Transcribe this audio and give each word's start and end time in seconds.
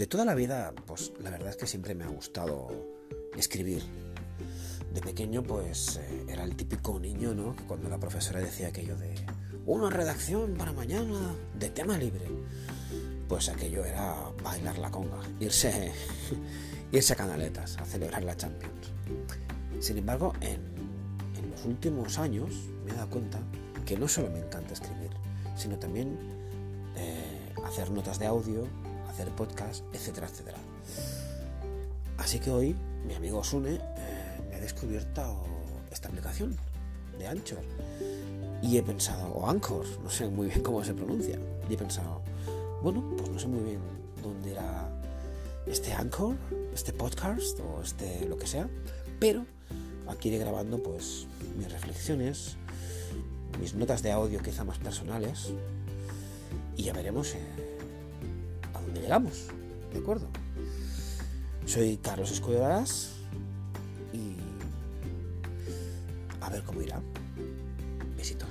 de 0.00 0.06
toda 0.06 0.24
la 0.24 0.34
vida, 0.34 0.72
pues 0.86 1.12
la 1.22 1.28
verdad 1.28 1.50
es 1.50 1.56
que 1.56 1.66
siempre 1.66 1.94
me 1.94 2.04
ha 2.04 2.08
gustado 2.08 2.68
escribir. 3.36 3.82
De 4.94 5.02
pequeño, 5.02 5.42
pues 5.42 5.98
eh, 5.98 6.24
era 6.26 6.42
el 6.42 6.56
típico 6.56 6.98
niño, 6.98 7.34
¿no? 7.34 7.54
Que 7.54 7.64
cuando 7.64 7.90
la 7.90 7.98
profesora 7.98 8.40
decía 8.40 8.68
aquello 8.68 8.96
de 8.96 9.14
una 9.66 9.90
redacción 9.90 10.54
para 10.54 10.72
mañana 10.72 11.34
de 11.58 11.68
tema 11.68 11.98
libre, 11.98 12.24
pues 13.28 13.50
aquello 13.50 13.84
era 13.84 14.16
bailar 14.42 14.78
la 14.78 14.90
conga, 14.90 15.20
irse, 15.38 15.92
irse 16.92 17.12
a 17.12 17.16
canaletas, 17.16 17.76
a 17.76 17.84
celebrar 17.84 18.24
la 18.24 18.34
Champions. 18.38 18.92
Sin 19.80 19.98
embargo, 19.98 20.32
en, 20.40 20.62
en 21.36 21.50
los 21.50 21.66
últimos 21.66 22.16
años 22.16 22.54
me 22.86 22.92
he 22.92 22.94
dado 22.94 23.10
cuenta 23.10 23.38
que 23.84 23.98
no 23.98 24.08
solo 24.08 24.30
me 24.30 24.38
encanta 24.38 24.72
escribir, 24.72 25.10
sino 25.56 25.78
también 25.78 26.16
eh, 26.96 27.52
hacer 27.66 27.90
notas 27.90 28.18
de 28.18 28.24
audio, 28.24 28.66
hacer 29.10 29.28
podcast, 29.30 29.84
etcétera, 29.92 30.28
etcétera. 30.28 30.58
Así 32.18 32.38
que 32.38 32.50
hoy 32.50 32.76
mi 33.06 33.14
amigo 33.14 33.42
Sune 33.42 33.74
eh, 33.74 33.80
me 34.48 34.56
ha 34.56 34.60
descubierto 34.60 35.44
esta 35.90 36.08
aplicación 36.08 36.56
de 37.18 37.26
Anchor 37.26 37.62
y 38.62 38.76
he 38.76 38.82
pensado, 38.82 39.28
o 39.32 39.48
Anchor, 39.48 39.86
no 40.02 40.10
sé 40.10 40.28
muy 40.28 40.48
bien 40.48 40.62
cómo 40.62 40.84
se 40.84 40.92
pronuncia, 40.92 41.38
y 41.68 41.74
he 41.74 41.76
pensado, 41.76 42.20
bueno, 42.82 43.02
pues 43.16 43.30
no 43.30 43.38
sé 43.38 43.46
muy 43.46 43.62
bien 43.62 43.80
dónde 44.22 44.52
era 44.52 44.88
este 45.66 45.92
Anchor, 45.92 46.36
este 46.74 46.92
podcast 46.92 47.58
o 47.60 47.82
este 47.82 48.26
lo 48.28 48.36
que 48.36 48.46
sea, 48.46 48.68
pero 49.18 49.46
aquí 50.08 50.28
iré 50.28 50.38
grabando 50.38 50.82
pues 50.82 51.26
mis 51.56 51.72
reflexiones, 51.72 52.56
mis 53.60 53.74
notas 53.74 54.02
de 54.02 54.12
audio 54.12 54.40
quizá 54.40 54.64
más 54.64 54.78
personales 54.78 55.52
y 56.76 56.84
ya 56.84 56.92
veremos 56.92 57.34
eh, 57.34 57.69
digamos, 59.10 59.48
¿de 59.92 59.98
acuerdo? 59.98 60.28
Soy 61.66 61.96
Carlos 61.96 62.30
Escodaras 62.30 63.10
y 64.12 64.36
a 66.40 66.48
ver 66.48 66.62
cómo 66.62 66.80
irá. 66.80 67.02
Besitos. 68.16 68.49